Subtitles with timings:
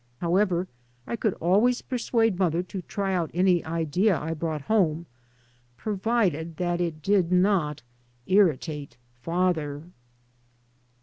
[0.19, 0.67] However,
[1.05, 5.05] I could always persuade mother to try out any idea I brought home,
[5.77, 7.83] provided that it did not"
[8.25, 9.83] irritate father."